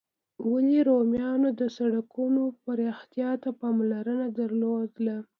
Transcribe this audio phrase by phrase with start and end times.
[0.51, 5.17] ولي رومیانو د سړکونو پراختیا ته پاملرنه درلوده؟